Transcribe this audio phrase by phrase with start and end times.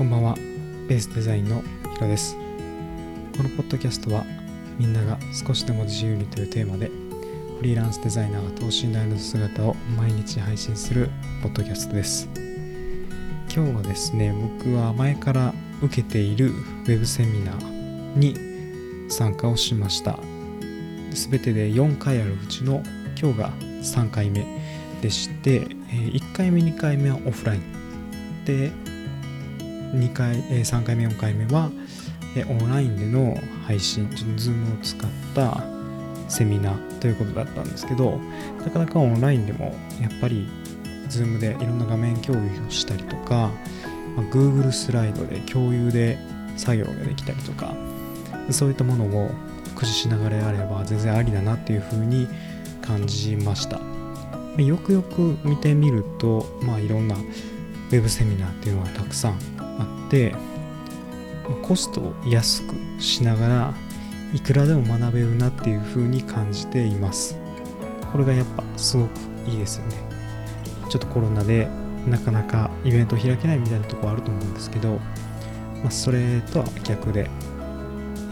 [0.00, 0.34] こんばんは。
[0.88, 1.62] ベースデザインの
[1.94, 2.34] ヒロです。
[3.36, 4.24] このポッドキャストは
[4.78, 11.10] みんなが少しでも自由にというテーマでフリーランスデザイナーが等身大の姿を毎日配信する
[11.42, 12.30] ポッドキャストです。
[13.54, 15.52] 今日はですね僕は前から
[15.82, 20.18] 受けているウェブセミナーに参加をしました。
[21.10, 22.82] 全てで4回あるうちの
[23.20, 23.50] 今日が
[23.82, 24.46] 3回目
[25.02, 28.44] でして1回目2回目はオフライン。
[28.46, 28.72] で
[29.92, 31.70] 2回3回目4回目は
[32.48, 33.36] オンラインでの
[33.66, 35.62] 配信ちょっと Zoom を使った
[36.28, 38.18] セミナーということだったんですけど
[38.64, 40.48] なかなかオンラインでもやっぱり
[41.08, 43.50] Zoom でいろんな画面共有をしたりとか、
[44.16, 46.18] まあ、Google スライドで共有で
[46.56, 47.74] 作業ができたりとか
[48.50, 49.30] そういったものを
[49.74, 52.28] 駆使しながらやれば全然ありだなっていうふうに
[52.82, 53.80] 感じました。
[54.58, 57.16] よくよく見てみるとまあいろんな
[57.90, 60.34] Web セミナーっていうのがたくさんあって
[61.62, 63.74] コストを安くしながら
[64.32, 67.36] いくらでも学べるなっていう風に感じています。
[68.12, 69.10] これがやっぱすごく
[69.46, 69.96] いいですよね。
[70.88, 71.68] ちょっとコロナで
[72.06, 74.94] なかなかイベント開けないみたいなとこあると思うんですけど、
[75.82, 77.28] まあ、それとは逆で、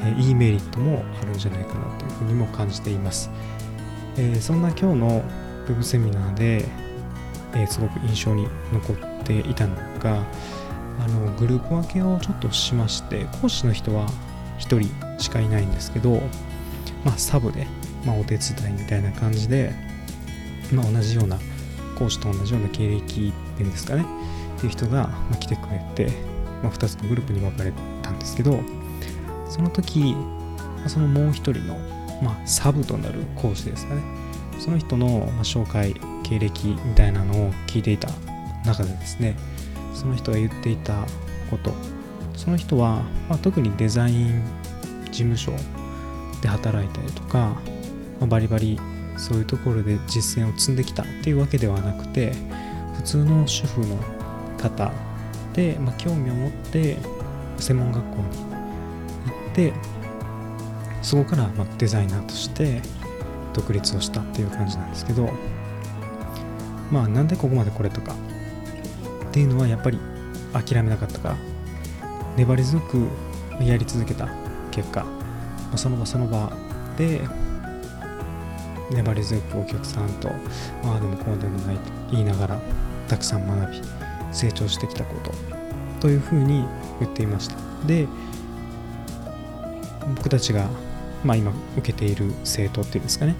[0.00, 3.30] えー、いいメリットもあるんじゃないかなというふうにも感じています、
[4.16, 5.24] えー、そんな今日の
[5.68, 6.64] Web セミナーで、
[7.54, 10.24] えー、すごく印象に残っていたのが
[11.00, 14.06] あのグループ分けをちょっとしまして講師の人は
[14.58, 16.20] 1人しかいないんですけど、
[17.04, 17.66] まあ、サブで、
[18.04, 19.72] まあ、お手伝いみたいな感じで、
[20.72, 21.38] まあ、同じような
[21.98, 23.02] 講師と同じような経歴っ
[23.56, 24.04] ていうんですかね
[24.56, 26.12] っていう人が来てくれて、
[26.62, 28.60] まあ、2つのグループに分かれたんですけど
[29.48, 30.16] その時
[30.86, 31.78] そのもう1人の、
[32.22, 34.02] まあ、サブとなる講師ですかね
[34.58, 38.08] その人の紹介経歴みたいなのを聞いていた
[38.64, 39.36] 中でですね
[39.94, 41.06] その人が言っていた
[41.50, 41.98] こと。
[42.38, 44.42] その人は、まあ、特にデザイン
[45.06, 45.52] 事務所
[46.40, 47.60] で働いたりとか、
[48.20, 48.78] まあ、バリバリ
[49.16, 52.32] そういうところで実践を積んできたっていうわけではなくて
[52.94, 53.96] 普通の主婦の
[54.56, 54.92] 方
[55.52, 56.96] で、まあ、興味を持って
[57.58, 58.28] 専門学校に行
[59.50, 59.72] って
[61.02, 62.80] そこからまデザイナーとして
[63.52, 65.28] 独立をしたっていう感じなんですけど
[66.92, 68.14] まあなんでここまでこれとか。
[69.28, 69.98] っていうのはやっぱり
[70.52, 71.36] 諦めなかったから
[72.36, 73.08] 粘り強く
[73.60, 74.28] やり続けた
[74.70, 75.04] 結果
[75.76, 76.52] その場その場
[76.96, 77.20] で
[78.90, 82.60] 粘り強くお客さんとああでもこうでもないと言いながら
[83.08, 83.82] たくさん学び
[84.32, 85.32] 成長してきたこと
[86.00, 86.64] というふうに
[87.00, 87.56] 言っていました。
[87.86, 88.06] で
[90.16, 90.68] 僕たちが、
[91.24, 93.34] まあ、今受けている生徒っていうんですかね。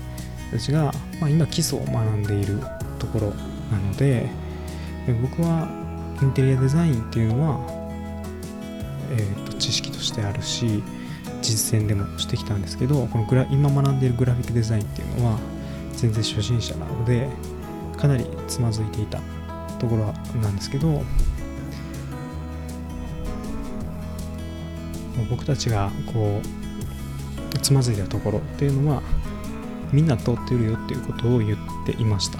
[0.50, 2.60] たちが、まあ、今基礎を学んでいる
[2.98, 3.26] ところ
[3.70, 4.28] なので
[5.12, 5.68] 僕は
[6.20, 7.60] インテリアデザインっていうのは、
[9.10, 10.82] えーと、知識としてあるし
[11.42, 15.38] 実践でもしてきたんですけどこのグラ今学んでいるグラフィックデザインっていうのは
[15.92, 17.28] 全然初心者なので
[17.96, 19.20] かなりつまずいていた
[19.78, 20.06] ところ
[20.40, 21.02] なんですけど
[25.30, 26.40] 僕たちがこ
[27.54, 29.02] うつまずいたところっていうのは
[29.92, 32.38] みんな通ってるよっていうことを言っていました。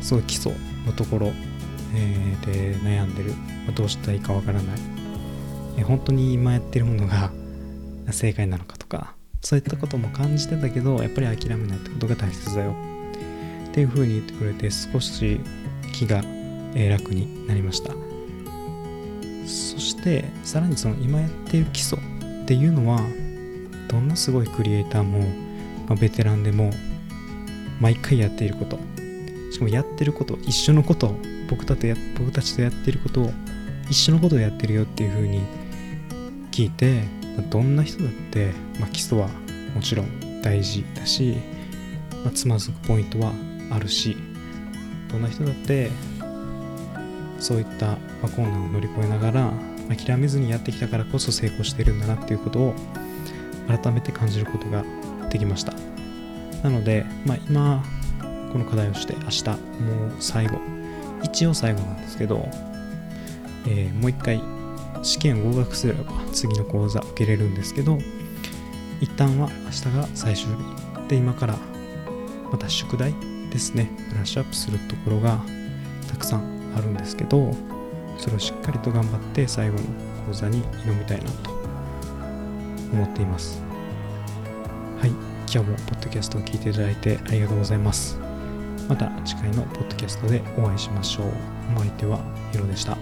[0.00, 0.52] その基礎
[0.86, 1.32] のところ、
[1.94, 3.34] えー、で悩んでる、
[3.66, 4.78] まどうしたらいいかわからない、
[5.78, 7.32] え本当に今やってるものが
[8.10, 12.74] 正解なのかとかそういったことも感じてたけどやっぱり諦めないってことが大切だよ。
[13.70, 15.40] っていうふうに言ってくれて少し
[15.92, 16.22] 気が
[16.74, 17.92] 楽になりました。
[19.46, 23.00] そしてさらにその今やっている基礎っていうのは
[23.88, 25.20] どんなすごいクリエイターも、
[25.88, 26.70] まあ、ベテランでも
[27.80, 28.78] 毎回やっていること。
[29.52, 31.14] しかもやってること一緒のこと
[31.50, 33.32] 僕たとや僕たちとやってることを
[33.90, 35.42] 一緒のことをやってるよっていう風に
[36.50, 37.04] 聞いて
[37.50, 39.28] どんな人だって、まあ、基礎は
[39.74, 41.36] もちろん大事だし、
[42.24, 43.32] まあ、つまずくポイントは
[43.70, 44.16] あるし
[45.10, 45.90] どんな人だって
[47.38, 49.52] そういった、まあ、困難を乗り越えながら
[49.94, 52.74] 諦めずにやってきたからこそ成功してるんだなっていうことを
[53.68, 54.82] 改めて感じることが
[55.28, 55.74] できました。
[56.62, 57.84] なので、まあ、今
[58.52, 59.58] この課題をして明日もう
[60.20, 60.58] 最後
[61.22, 62.48] 一応最後なんですけど、
[63.66, 64.42] えー、もう一回
[65.02, 67.98] 試験合格すれば次の講座受けれるんですけど
[69.00, 71.56] 一旦は明日が最終日で今から
[72.50, 73.14] また宿題
[73.50, 75.40] ですねブラッシュアップするところが
[76.08, 77.52] たくさんあるんですけど
[78.18, 79.84] それをしっかりと頑張って最後の
[80.26, 81.50] 講座に挑みたいなと
[82.92, 83.62] 思っています。
[85.00, 85.10] はい
[85.52, 88.31] 今日もポッドキャストを聞いていただいてありがとうございます。
[88.92, 91.26] また次回のポッドキャストでお会いしましょう。
[91.74, 92.20] お相手は
[92.52, 92.98] ヒロでした。